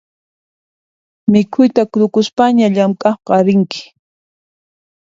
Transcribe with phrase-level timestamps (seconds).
[1.31, 3.81] Mikhuyta tukuspaña llamk'aqqa rinki